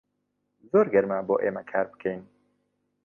[0.71, 2.21] زۆر گەرمە بۆ ئێمە کار بکەین.